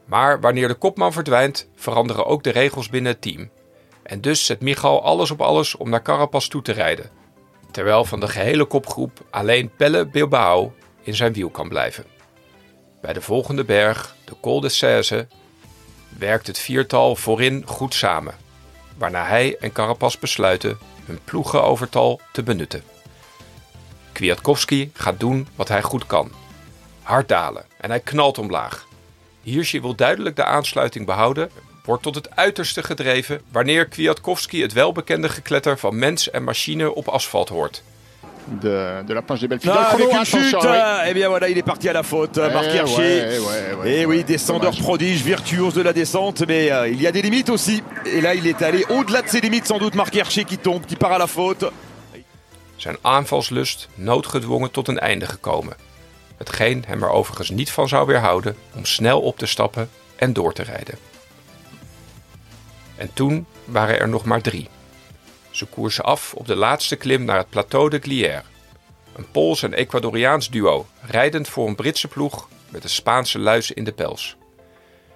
Maar 0.08 0.40
wanneer 0.40 0.68
de 0.68 0.74
kopman 0.74 1.14
verdwijnt, 1.14 1.70
veranderen 1.76 2.26
ook 2.26 2.44
de 2.44 2.50
regels 2.50 2.90
binnen 2.90 3.12
het 3.12 3.22
team. 3.22 3.50
En 4.04 4.22
dus 4.22 4.46
zet 4.46 4.62
Michal 4.62 5.04
alles 5.04 5.32
op 5.32 5.42
alles 5.42 5.76
om 5.76 5.90
naar 5.90 6.02
Carapaz 6.02 6.48
toe 6.48 6.62
te 6.62 6.72
rijden. 6.72 7.10
Terwijl 7.72 8.06
van 8.06 8.20
de 8.20 8.28
gehele 8.28 8.66
kopgroep 8.66 9.20
alleen 9.30 9.72
Pelle 9.76 10.06
Bilbao 10.06 10.74
in 11.02 11.16
zijn 11.16 11.34
wiel 11.34 11.50
kan 11.50 11.70
blijven. 11.70 12.06
Bij 13.02 13.14
de 13.14 13.22
volgende 13.22 13.64
berg, 13.64 14.16
de 14.26 14.36
Col 14.42 14.60
de 14.60 14.70
Cèze, 14.70 15.28
werkt 16.18 16.48
het 16.48 16.60
viertal 16.60 17.16
voorin 17.16 17.64
goed 17.66 17.94
samen. 17.94 18.36
Waarna 18.98 19.26
hij 19.26 19.58
en 19.60 19.72
Carapaz 19.72 20.18
besluiten 20.18 20.78
hun 21.06 21.20
ploegenovertal 21.24 22.22
te 22.32 22.44
benutten. 22.44 22.84
Kwiatkowski 24.12 24.92
gaat 24.94 25.20
doen 25.20 25.48
wat 25.56 25.68
hij 25.68 25.82
goed 25.82 26.06
kan. 26.06 26.32
Hard 27.02 27.28
dalen 27.28 27.66
en 27.78 27.90
hij 27.90 28.00
knalt 28.00 28.38
omlaag. 28.38 28.87
Hirschi 29.52 29.82
wil 29.82 29.96
duidelijk 29.96 30.36
de 30.36 30.44
aansluiting 30.44 31.06
behouden, 31.06 31.50
wordt 31.86 32.04
tot 32.04 32.16
het 32.16 32.36
uiterste 32.36 32.84
gedreven 32.84 33.42
wanneer 33.52 33.86
Kwiatkowski 33.88 34.62
het 34.62 34.74
welbekende 34.74 35.30
gekletter 35.30 35.78
van 35.78 36.00
mens 36.00 36.30
en 36.32 36.44
machine 36.44 36.94
op 36.96 37.08
asfalt 37.08 37.50
hoort. 37.50 37.84
de, 38.60 39.04
de 39.06 39.14
la 39.14 39.22
planche 39.22 39.48
des 39.48 39.60
belles 39.60 39.76
Ah, 39.78 39.90
filles. 39.90 40.04
avec 40.04 40.14
une 40.14 40.26
chute, 40.26 40.64
ouais. 40.64 41.10
eh 41.10 41.14
bien 41.14 41.28
voilà, 41.30 41.48
il 41.50 41.58
est 41.58 41.66
parti 41.66 41.90
à 41.90 41.94
la 41.94 42.04
faute, 42.04 42.38
Eh, 42.38 42.54
Marc 42.54 42.74
Hirschi. 42.74 43.02
ouais, 43.02 43.40
ouais, 43.40 43.74
ouais. 43.80 43.92
Et 44.02 44.06
oui, 44.06 44.24
descendeur 44.24 44.72
Dommage. 44.72 44.82
prodige, 44.88 45.22
virtuose 45.24 45.74
de 45.74 45.82
la 45.84 45.92
descente, 45.94 46.44
mais 46.48 46.72
euh, 46.72 46.88
il 46.88 47.02
y 47.02 47.08
a 47.08 47.12
des 47.12 47.22
limites 47.22 47.50
aussi. 47.50 47.84
Et 48.06 48.22
là, 48.22 48.34
il 48.34 48.46
est 48.48 48.62
allé 48.62 48.86
au-delà 48.90 49.22
de 49.22 49.28
ses 49.30 49.42
limites, 49.42 49.66
sans 49.68 49.80
doute, 49.80 49.96
Marc 49.96 50.14
Hirschi 50.16 50.46
qui 50.46 50.58
tombe, 50.58 50.86
qui 50.86 50.96
part 50.96 51.12
à 51.12 51.18
la 51.18 51.28
faute. 51.28 51.66
Zijn 52.78 52.98
aanvalslust 53.02 53.88
noodgedwongen 53.96 54.72
tot 54.72 54.88
een 54.88 55.00
einde 55.00 55.26
gekomen. 55.26 55.76
Hetgeen 56.38 56.84
hem 56.88 57.04
er 57.04 57.10
overigens 57.10 57.50
niet 57.50 57.72
van 57.72 57.88
zou 57.88 58.08
weerhouden 58.08 58.56
om 58.76 58.86
snel 58.86 59.22
op 59.22 59.38
te 59.38 59.46
stappen 59.46 59.90
en 60.16 60.34
door 60.34 60.54
te 60.54 60.64
rijden. 60.64 60.98
En 62.96 63.14
toen 63.14 63.46
waren 63.66 64.00
er 64.00 64.10
nog 64.10 64.26
maar 64.26 64.42
drie. 64.42 64.70
Ze 65.50 65.66
koersen 65.66 66.04
af 66.04 66.34
op 66.34 66.48
de 66.48 66.56
laatste 66.56 66.96
klim 66.96 67.24
naar 67.24 67.38
het 67.38 67.50
plateau 67.50 67.90
de 67.90 68.00
Glières. 68.00 68.46
Een 69.16 69.32
Pools 69.32 69.64
en 69.64 69.74
Ecuadoriaans 69.74 70.50
duo, 70.50 70.86
rijdend 71.02 71.48
voor 71.48 71.68
een 71.68 71.76
Britse 71.76 72.08
ploeg 72.08 72.48
met 72.70 72.84
een 72.84 72.90
Spaanse 72.90 73.40
luis 73.40 73.72
in 73.72 73.84
de 73.84 73.92
pels. 73.92 74.38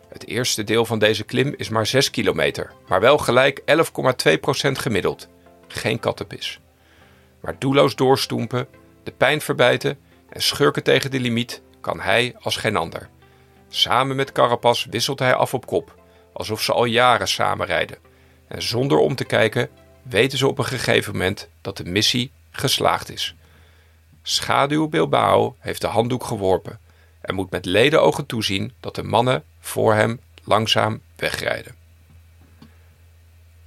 Het 0.09 0.27
eerste 0.27 0.63
deel 0.63 0.85
van 0.85 0.99
deze 0.99 1.23
klim 1.23 1.53
is 1.57 1.69
maar 1.69 1.85
6 1.85 2.09
kilometer, 2.09 2.71
maar 2.87 2.99
wel 2.99 3.17
gelijk 3.17 3.61
11,2% 3.65 4.71
gemiddeld. 4.71 5.27
Geen 5.67 5.99
kattenpis. 5.99 6.59
Maar 7.39 7.55
doelloos 7.59 7.95
doorstoempen, 7.95 8.67
de 9.03 9.11
pijn 9.11 9.41
verbijten 9.41 9.99
en 10.31 10.41
schurken 10.41 10.83
tegen 10.83 11.11
de 11.11 11.19
limiet 11.19 11.61
kan 11.81 12.00
hij 12.00 12.35
als 12.41 12.57
geen 12.57 12.75
ander. 12.75 13.09
Samen 13.69 14.15
met 14.15 14.31
Carapaz 14.31 14.85
wisselt 14.85 15.19
hij 15.19 15.33
af 15.33 15.53
op 15.53 15.65
kop, 15.65 15.95
alsof 16.33 16.61
ze 16.61 16.73
al 16.73 16.85
jaren 16.85 17.27
samen 17.27 17.65
rijden. 17.65 17.97
En 18.47 18.61
zonder 18.61 18.97
om 18.97 19.15
te 19.15 19.23
kijken 19.23 19.69
weten 20.03 20.38
ze 20.38 20.47
op 20.47 20.57
een 20.57 20.65
gegeven 20.65 21.11
moment 21.11 21.50
dat 21.61 21.77
de 21.77 21.85
missie 21.85 22.31
geslaagd 22.51 23.09
is. 23.11 23.35
Schaduw 24.23 24.88
Bilbao 24.88 25.55
heeft 25.59 25.81
de 25.81 25.88
handdoek 25.88 26.23
geworpen 26.23 26.79
en 27.21 27.35
moet 27.35 27.51
met 27.51 27.65
ledenogen 27.65 28.25
toezien 28.25 28.73
dat 28.79 28.95
de 28.95 29.03
mannen 29.03 29.43
voor 29.59 29.93
hem 29.93 30.19
langzaam 30.43 31.01
wegrijden. 31.15 31.75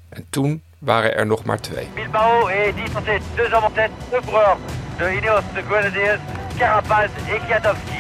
En 0.09 0.27
toen 0.31 0.63
waren 0.79 1.17
er 1.17 1.27
nog 1.27 1.45
maar 1.45 1.61
twee. 1.61 1.89
Bilbao 1.95 2.47
est 2.47 2.77
distancé 2.77 3.19
deux 3.37 3.53
hommes 3.53 3.73
en 3.75 3.91
tête, 4.11 4.57
de 4.99 5.17
Ineos 5.17 5.43
de 5.55 5.63
Grenadiers, 5.63 6.21
Carapaz 6.59 7.11
et 7.29 7.41
Kwiatkowski. 7.41 7.99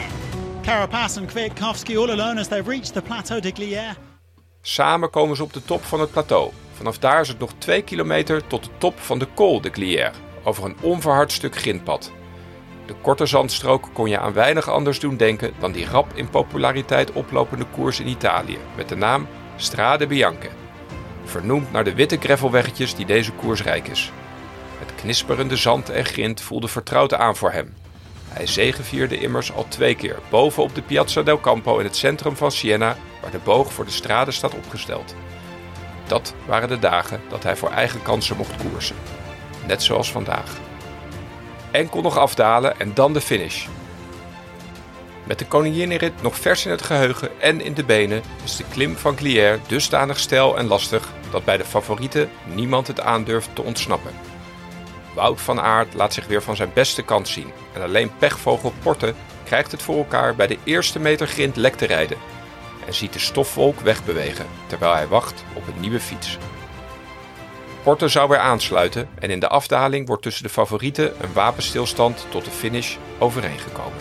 Carapaz 0.62 1.18
and 1.18 1.28
Kwiatkowski 1.32 1.96
all 1.96 2.10
alone 2.10 2.38
as 2.40 2.48
they've 2.48 2.68
reached 2.68 2.92
the 2.92 3.02
plateau 3.02 3.40
de 3.40 3.50
Glières. 3.50 3.96
Samen 4.62 5.10
komen 5.10 5.36
ze 5.36 5.42
op 5.42 5.52
de 5.52 5.64
top 5.64 5.84
van 5.84 6.00
het 6.00 6.10
plateau. 6.10 6.50
Vanaf 6.74 6.98
daar 6.98 7.20
is 7.20 7.28
het 7.28 7.38
nog 7.38 7.50
2 7.58 7.82
kilometer 7.82 8.46
tot 8.46 8.64
de 8.64 8.70
top 8.78 9.00
van 9.00 9.18
de 9.18 9.26
Col 9.34 9.60
de 9.60 9.70
Glières, 9.70 10.16
over 10.44 10.64
een 10.64 10.76
onverhard 10.80 11.32
stuk 11.32 11.56
grindpad. 11.56 12.12
De 12.86 12.94
korte 13.02 13.26
zandstrook 13.26 13.88
kon 13.92 14.08
je 14.08 14.18
aan 14.18 14.32
weinig 14.32 14.68
anders 14.68 15.00
doen 15.00 15.16
denken 15.16 15.52
dan 15.58 15.72
die 15.72 15.86
rap 15.86 16.12
in 16.14 16.28
populariteit 16.28 17.12
oplopende 17.12 17.64
koers 17.64 18.00
in 18.00 18.08
Italië, 18.08 18.58
met 18.76 18.88
de 18.88 18.96
naam 18.96 19.26
Strade 19.56 20.06
Bianche. 20.06 20.50
Vernoemd 21.24 21.72
naar 21.72 21.84
de 21.84 21.94
witte 21.94 22.16
gravelweggetjes 22.16 22.94
die 22.94 23.06
deze 23.06 23.32
koers 23.32 23.62
rijk 23.62 23.88
is. 23.88 24.12
Het 24.78 24.94
knisperende 24.94 25.56
zand 25.56 25.90
en 25.90 26.04
grind 26.04 26.40
voelde 26.40 26.68
vertrouwd 26.68 27.14
aan 27.14 27.36
voor 27.36 27.52
hem. 27.52 27.74
Hij 28.34 28.46
zegevierde 28.46 29.18
immers 29.18 29.52
al 29.52 29.66
twee 29.68 29.94
keer 29.94 30.18
boven 30.30 30.62
op 30.62 30.74
de 30.74 30.82
Piazza 30.82 31.22
del 31.22 31.40
Campo 31.40 31.78
in 31.78 31.84
het 31.84 31.96
centrum 31.96 32.36
van 32.36 32.52
Siena, 32.52 32.96
waar 33.22 33.30
de 33.30 33.38
boog 33.38 33.72
voor 33.72 33.84
de 33.84 33.90
strade 33.90 34.30
staat 34.30 34.54
opgesteld. 34.54 35.14
Dat 36.06 36.34
waren 36.46 36.68
de 36.68 36.78
dagen 36.78 37.20
dat 37.28 37.42
hij 37.42 37.56
voor 37.56 37.70
eigen 37.70 38.02
kansen 38.02 38.36
mocht 38.36 38.56
koersen. 38.56 38.96
Net 39.66 39.82
zoals 39.82 40.12
vandaag. 40.12 40.56
Enkel 41.70 42.00
nog 42.00 42.18
afdalen 42.18 42.80
en 42.80 42.94
dan 42.94 43.12
de 43.12 43.20
finish. 43.20 43.66
Met 45.24 45.38
de 45.38 45.46
koninginnenrit 45.46 46.22
nog 46.22 46.38
vers 46.38 46.64
in 46.64 46.70
het 46.70 46.82
geheugen 46.82 47.40
en 47.40 47.60
in 47.60 47.74
de 47.74 47.84
benen 47.84 48.22
is 48.44 48.56
de 48.56 48.64
klim 48.72 48.96
van 48.96 49.16
Glières 49.16 49.60
dusdanig 49.66 50.18
steil 50.18 50.58
en 50.58 50.66
lastig 50.66 51.12
dat 51.30 51.44
bij 51.44 51.56
de 51.56 51.64
favorieten 51.64 52.30
niemand 52.54 52.86
het 52.86 53.00
aandurft 53.00 53.54
te 53.54 53.62
ontsnappen. 53.62 54.33
Wout 55.14 55.40
van 55.40 55.60
Aert 55.60 55.94
laat 55.94 56.12
zich 56.12 56.26
weer 56.26 56.42
van 56.42 56.56
zijn 56.56 56.70
beste 56.74 57.02
kant 57.02 57.28
zien 57.28 57.52
en 57.72 57.82
alleen 57.82 58.16
pechvogel 58.18 58.72
Porte 58.82 59.14
krijgt 59.44 59.72
het 59.72 59.82
voor 59.82 59.96
elkaar 59.96 60.34
bij 60.34 60.46
de 60.46 60.58
eerste 60.64 60.98
meter 60.98 61.26
grind 61.26 61.56
lek 61.56 61.74
te 61.74 61.86
rijden 61.86 62.18
en 62.86 62.94
ziet 62.94 63.12
de 63.12 63.18
stofwolk 63.18 63.80
wegbewegen 63.80 64.46
terwijl 64.66 64.94
hij 64.94 65.08
wacht 65.08 65.44
op 65.54 65.66
een 65.66 65.80
nieuwe 65.80 66.00
fiets. 66.00 66.38
Porte 67.82 68.08
zou 68.08 68.28
weer 68.28 68.38
aansluiten 68.38 69.08
en 69.14 69.30
in 69.30 69.40
de 69.40 69.48
afdaling 69.48 70.06
wordt 70.06 70.22
tussen 70.22 70.42
de 70.42 70.48
favorieten 70.48 71.22
een 71.22 71.32
wapenstilstand 71.32 72.26
tot 72.30 72.44
de 72.44 72.50
finish 72.50 72.96
overeengekomen. 73.18 73.98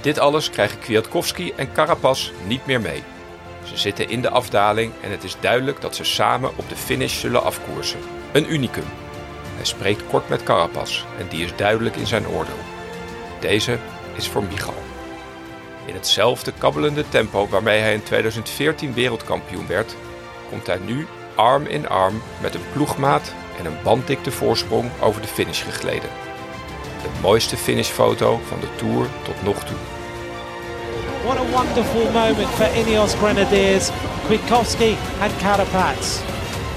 Dit 0.00 0.18
alles 0.18 0.50
krijgen 0.50 0.78
Kwiatkowski 0.78 1.52
en 1.56 1.72
Carapaz 1.72 2.30
niet 2.46 2.66
meer 2.66 2.80
mee. 2.80 3.02
Ze 3.64 3.76
zitten 3.76 4.08
in 4.08 4.22
de 4.22 4.30
afdaling 4.30 4.92
en 5.02 5.10
het 5.10 5.24
is 5.24 5.36
duidelijk 5.40 5.80
dat 5.80 5.96
ze 5.96 6.04
samen 6.04 6.50
op 6.56 6.68
de 6.68 6.76
finish 6.76 7.20
zullen 7.20 7.42
afkoersen. 7.42 8.00
Een 8.32 8.52
unicum. 8.52 8.84
Hij 9.58 9.66
spreekt 9.66 10.02
kort 10.10 10.28
met 10.28 10.42
Carapaz 10.42 11.04
en 11.18 11.28
die 11.28 11.44
is 11.44 11.56
duidelijk 11.56 11.96
in 11.96 12.06
zijn 12.06 12.28
oordeel. 12.28 12.62
Deze 13.40 13.78
is 14.16 14.28
voor 14.28 14.42
Michal. 14.42 14.82
In 15.84 15.94
hetzelfde 15.94 16.52
kabbelende 16.58 17.08
tempo 17.08 17.48
waarmee 17.48 17.80
hij 17.80 17.94
in 17.94 18.02
2014 18.02 18.94
wereldkampioen 18.94 19.66
werd, 19.66 19.96
komt 20.50 20.66
hij 20.66 20.78
nu 20.78 21.06
arm 21.34 21.66
in 21.66 21.88
arm 21.88 22.22
met 22.40 22.54
een 22.54 22.70
ploegmaat 22.72 23.32
en 23.58 23.66
een 23.66 23.82
banddikte 23.82 24.30
voorsprong 24.30 24.90
over 25.00 25.20
de 25.22 25.28
finish 25.28 25.62
gegleden. 25.62 26.10
De 27.02 27.20
mooiste 27.20 27.56
finishfoto 27.56 28.40
van 28.48 28.60
de 28.60 28.68
Tour 28.76 29.06
tot 29.22 29.42
nog 29.42 29.64
toe. 29.64 29.76
What 31.24 31.38
a 31.38 31.50
wonderful 31.50 32.10
moment 32.12 32.48
for 32.48 32.76
Ineos 32.76 33.14
Grenadiers, 33.14 33.90
Kwiatkowski 34.24 34.96
and 35.20 35.32
Carapaz. 35.38 36.20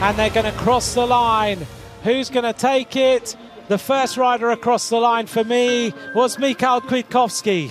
And 0.01 0.15
they're 0.15 0.41
going 0.41 0.53
to 0.53 0.63
cross 0.63 0.93
the 0.93 1.07
line. 1.07 1.80
Who's 2.03 2.29
going 2.29 2.45
to 2.45 2.53
take 2.53 3.15
it? 3.15 3.37
The 3.67 3.77
first 3.77 4.17
rider 4.17 4.49
across 4.49 4.87
the 4.87 4.99
line 4.99 5.27
for 5.27 5.45
me 5.45 5.93
was 6.13 6.37
Mikhail 6.37 6.81
Kwiatkowski. 6.81 7.69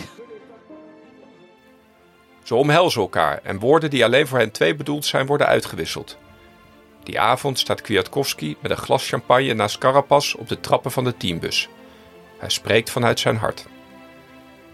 Ze 2.43 2.55
omhelzen 2.55 3.01
elkaar 3.01 3.41
en 3.43 3.59
woorden 3.59 3.91
die 3.91 4.05
alleen 4.05 4.27
voor 4.27 4.39
hen 4.39 4.51
twee 4.51 4.75
bedoeld 4.75 5.05
zijn 5.05 5.27
worden 5.27 5.47
uitgewisseld. 5.47 6.19
Die 7.03 7.21
avond 7.21 7.59
staat 7.59 7.81
Kwiatkowski 7.81 8.57
met 8.61 8.71
een 8.71 8.77
glas 8.77 9.09
champagne 9.09 9.55
naast 9.55 9.79
Carapaz 9.79 10.35
op 10.35 10.49
de 10.49 10.61
trappen 10.61 10.91
van 10.91 11.05
de 11.05 11.17
teambus. 11.17 11.69
Hij 12.39 12.51
spreekt 12.51 12.91
vanuit 12.91 13.21
zijn 13.21 13.37
hart. 13.37 13.67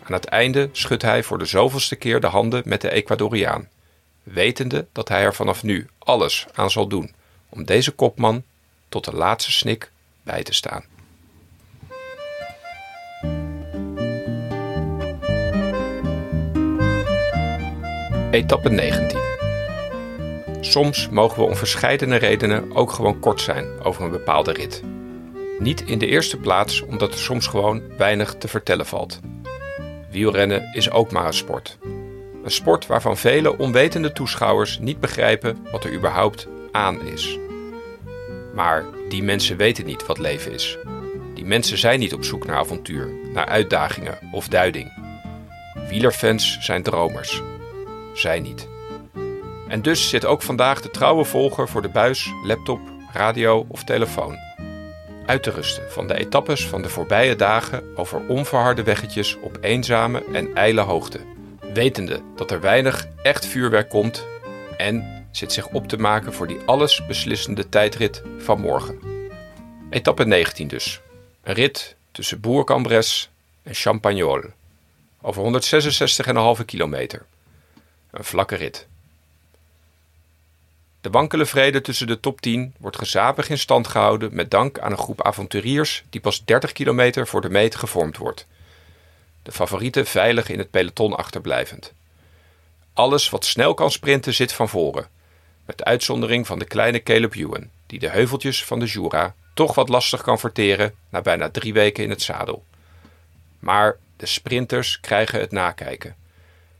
Aan 0.02 0.12
het 0.12 0.24
einde 0.24 0.68
schudt 0.72 1.02
hij 1.02 1.22
voor 1.22 1.38
de 1.38 1.44
zoveelste 1.44 1.96
keer 1.96 2.20
de 2.20 2.26
handen 2.26 2.62
met 2.64 2.80
de 2.80 2.90
Ecuadoriaan, 2.90 3.68
wetende 4.22 4.86
dat 4.92 5.08
hij 5.08 5.22
er 5.22 5.34
vanaf 5.34 5.62
nu 5.62 5.88
alles 5.98 6.46
aan 6.54 6.70
zal 6.70 6.86
doen 6.86 7.14
om 7.48 7.64
deze 7.64 7.90
kopman 7.90 8.42
tot 9.02 9.12
de 9.12 9.18
laatste 9.18 9.52
snik 9.52 9.90
bij 10.22 10.42
te 10.42 10.54
staan. 10.54 10.84
Etappe 18.30 18.68
19. 18.68 19.18
Soms 20.60 21.08
mogen 21.08 21.38
we 21.38 21.44
om 21.44 21.56
verscheidene 21.56 22.16
redenen 22.16 22.76
ook 22.76 22.92
gewoon 22.92 23.20
kort 23.20 23.40
zijn 23.40 23.80
over 23.82 24.04
een 24.04 24.10
bepaalde 24.10 24.52
rit. 24.52 24.82
Niet 25.58 25.80
in 25.80 25.98
de 25.98 26.06
eerste 26.06 26.36
plaats 26.36 26.80
omdat 26.80 27.12
er 27.12 27.18
soms 27.18 27.46
gewoon 27.46 27.82
weinig 27.96 28.34
te 28.34 28.48
vertellen 28.48 28.86
valt. 28.86 29.20
Wielrennen 30.10 30.70
is 30.72 30.90
ook 30.90 31.10
maar 31.10 31.26
een 31.26 31.32
sport. 31.32 31.78
Een 32.44 32.50
sport 32.50 32.86
waarvan 32.86 33.16
vele 33.16 33.58
onwetende 33.58 34.12
toeschouwers 34.12 34.78
niet 34.78 35.00
begrijpen 35.00 35.66
wat 35.70 35.84
er 35.84 35.94
überhaupt 35.94 36.46
aan 36.72 37.06
is. 37.06 37.38
Maar 38.56 38.84
die 39.08 39.22
mensen 39.22 39.56
weten 39.56 39.86
niet 39.86 40.06
wat 40.06 40.18
leven 40.18 40.52
is. 40.52 40.78
Die 41.34 41.44
mensen 41.44 41.78
zijn 41.78 41.98
niet 41.98 42.14
op 42.14 42.24
zoek 42.24 42.46
naar 42.46 42.56
avontuur, 42.56 43.08
naar 43.32 43.46
uitdagingen 43.46 44.18
of 44.32 44.48
duiding. 44.48 44.92
Wielerfans 45.88 46.58
zijn 46.60 46.82
dromers. 46.82 47.42
Zij 48.14 48.40
niet. 48.40 48.68
En 49.68 49.82
dus 49.82 50.08
zit 50.08 50.24
ook 50.24 50.42
vandaag 50.42 50.80
de 50.80 50.90
trouwe 50.90 51.24
volger 51.24 51.68
voor 51.68 51.82
de 51.82 51.88
buis, 51.88 52.32
laptop, 52.44 52.80
radio 53.12 53.66
of 53.68 53.84
telefoon. 53.84 54.36
Uit 55.26 55.42
te 55.42 55.50
rusten 55.50 55.92
van 55.92 56.06
de 56.06 56.14
etappes 56.14 56.66
van 56.66 56.82
de 56.82 56.88
voorbije 56.88 57.36
dagen 57.36 57.82
over 57.96 58.20
onverharde 58.28 58.82
weggetjes 58.82 59.36
op 59.40 59.58
eenzame 59.60 60.24
en 60.32 60.54
ijle 60.54 60.80
hoogte. 60.80 61.20
Wetende 61.74 62.20
dat 62.36 62.50
er 62.50 62.60
weinig 62.60 63.06
echt 63.22 63.46
vuurwerk 63.46 63.88
komt 63.88 64.26
en 64.76 65.15
zit 65.36 65.52
zich 65.52 65.68
op 65.68 65.88
te 65.88 65.96
maken 65.96 66.32
voor 66.32 66.46
die 66.46 66.58
alles 66.66 67.06
beslissende 67.06 67.68
tijdrit 67.68 68.22
van 68.38 68.60
morgen. 68.60 68.98
Etappe 69.90 70.24
19 70.24 70.68
dus. 70.68 71.00
Een 71.42 71.54
rit 71.54 71.96
tussen 72.12 72.40
Bourg-en-Bresse 72.40 73.28
en 73.62 73.74
Champagnol. 73.74 74.42
Over 75.20 75.60
166,5 76.58 76.64
kilometer. 76.64 77.26
Een 78.10 78.24
vlakke 78.24 78.54
rit. 78.54 78.86
De 81.00 81.10
wankele 81.10 81.46
vrede 81.46 81.80
tussen 81.80 82.06
de 82.06 82.20
top 82.20 82.40
10 82.40 82.74
wordt 82.78 82.98
gezapig 82.98 83.48
in 83.48 83.58
stand 83.58 83.88
gehouden 83.88 84.34
met 84.34 84.50
dank 84.50 84.78
aan 84.78 84.90
een 84.90 84.98
groep 84.98 85.22
avonturiers 85.22 86.04
die 86.10 86.20
pas 86.20 86.44
30 86.44 86.72
kilometer 86.72 87.26
voor 87.26 87.40
de 87.40 87.50
meet 87.50 87.74
gevormd 87.74 88.16
wordt. 88.16 88.46
De 89.42 89.52
favorieten 89.52 90.06
veilig 90.06 90.48
in 90.48 90.58
het 90.58 90.70
peloton 90.70 91.16
achterblijvend. 91.16 91.92
Alles 92.92 93.30
wat 93.30 93.44
snel 93.44 93.74
kan 93.74 93.90
sprinten 93.90 94.34
zit 94.34 94.52
van 94.52 94.68
voren, 94.68 95.08
met 95.66 95.84
uitzondering 95.84 96.46
van 96.46 96.58
de 96.58 96.64
kleine 96.64 97.02
Caleb 97.02 97.34
Ewan, 97.34 97.70
die 97.86 97.98
de 97.98 98.08
heuveltjes 98.08 98.64
van 98.64 98.78
de 98.78 98.86
Jura 98.86 99.34
toch 99.54 99.74
wat 99.74 99.88
lastig 99.88 100.22
kan 100.22 100.38
verteren 100.38 100.94
na 101.08 101.20
bijna 101.20 101.50
drie 101.50 101.72
weken 101.72 102.04
in 102.04 102.10
het 102.10 102.22
zadel. 102.22 102.64
Maar 103.58 103.96
de 104.16 104.26
sprinters 104.26 105.00
krijgen 105.00 105.40
het 105.40 105.52
nakijken. 105.52 106.16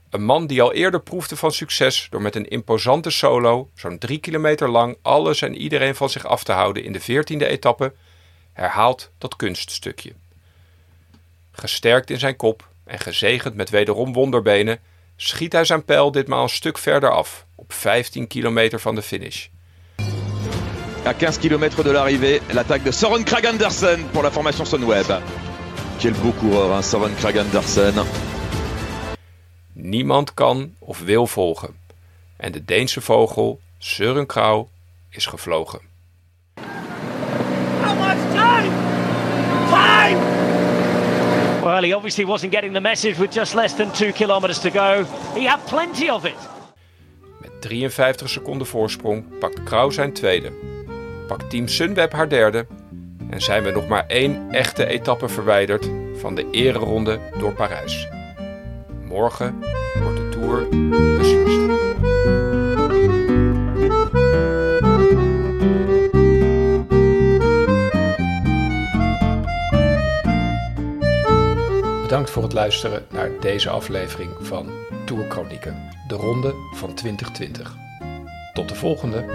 Een 0.09 0.23
man 0.23 0.47
die 0.47 0.61
al 0.61 0.73
eerder 0.73 1.01
proefde 1.01 1.35
van 1.35 1.51
succes 1.51 2.07
door 2.09 2.21
met 2.21 2.35
een 2.35 2.47
imposante 2.47 3.09
solo, 3.09 3.69
zo'n 3.75 3.97
drie 3.97 4.17
kilometer 4.17 4.69
lang, 4.69 4.97
alles 5.01 5.41
en 5.41 5.55
iedereen 5.55 5.95
van 5.95 6.09
zich 6.09 6.25
af 6.25 6.43
te 6.43 6.51
houden 6.51 6.83
in 6.83 6.91
de 6.91 6.99
veertiende 6.99 7.47
etappe, 7.47 7.93
herhaalt 8.53 9.11
dat 9.17 9.35
kunststukje. 9.35 10.13
Gesterkt 11.51 12.09
in 12.09 12.19
zijn 12.19 12.35
kop 12.35 12.67
en 12.83 12.99
gezegend 12.99 13.55
met 13.55 13.69
wederom 13.69 14.13
wonderbenen, 14.13 14.79
schiet 15.15 15.53
hij 15.53 15.65
zijn 15.65 15.85
pijl 15.85 16.11
ditmaal 16.11 16.43
een 16.43 16.49
stuk 16.49 16.77
verder 16.77 17.11
af, 17.11 17.46
op 17.57 17.73
15 17.73 18.27
kilometer 18.27 18.79
van 18.79 18.95
de 18.95 19.01
finish. 19.01 19.47
À 21.03 21.13
15 21.13 21.39
km 21.39 21.83
de 21.83 21.91
l'arrivée, 21.91 22.41
l'attaque 22.53 22.83
de 22.83 22.91
Soren 22.91 23.23
Krag 23.23 23.45
Andersen 23.45 24.05
pour 24.11 24.23
la 24.23 24.31
formation 24.31 24.65
Sunweb. 24.65 25.21
Quel 25.99 26.13
beau 26.21 26.33
coureur, 26.39 26.73
hein, 26.73 26.83
Soren 26.83 27.15
Krag 27.15 27.37
Andersen. 27.37 27.93
Niemand 29.73 30.33
kan 30.33 30.75
of 30.79 30.99
wil 30.99 31.27
volgen. 31.27 31.75
En 32.37 32.51
de 32.51 32.65
Deense 32.65 33.01
vogel 33.01 33.59
Søren 33.77 34.25
Krauw 34.25 34.69
is 35.09 35.25
gevlogen. 35.25 35.79
How 37.83 37.95
much 37.95 38.33
time? 38.33 38.71
Time! 39.69 40.17
Well, 41.63 41.83
he 41.83 41.95
obviously 41.95 42.25
wasn't 42.25 42.51
getting 42.51 42.73
the 42.73 42.81
message 42.81 43.17
with 43.17 43.33
just 43.33 43.53
less 43.53 43.75
than 43.75 43.91
two 43.91 44.11
kilometers 44.11 44.59
to 44.59 44.69
go. 44.69 45.05
He 45.33 45.47
had 45.47 45.59
plenty 45.65 46.09
of 46.09 46.25
it. 46.25 46.56
Met 47.57 47.69
53 47.69 48.29
seconden 48.29 48.67
voorsprong 48.67 49.25
pakt 49.39 49.63
Krauw 49.63 49.89
zijn 49.89 50.13
tweede. 50.13 50.51
Pakt 51.27 51.49
Team 51.49 51.67
Sunweb 51.67 52.11
haar 52.11 52.29
derde. 52.29 52.65
En 53.29 53.41
zijn 53.41 53.63
we 53.63 53.71
nog 53.71 53.87
maar 53.87 54.05
één 54.07 54.51
echte 54.51 54.85
etappe 54.85 55.27
verwijderd 55.27 55.89
van 56.15 56.35
de 56.35 56.49
ereronde 56.51 57.19
door 57.39 57.53
Parijs. 57.53 58.07
Morgen 59.03 59.59
wordt 60.01 60.17
de 60.17 60.29
Tour 60.29 60.67
beslist. 61.17 61.65
Bedankt 72.01 72.29
voor 72.29 72.43
het 72.43 72.53
luisteren 72.53 73.05
naar 73.09 73.29
deze 73.39 73.69
aflevering 73.69 74.31
van 74.41 74.69
de 76.07 76.15
ronde 76.15 76.53
van 76.71 76.93
2020. 76.93 77.77
Tot 78.53 78.69
de 78.69 78.75
volgende! 78.75 79.25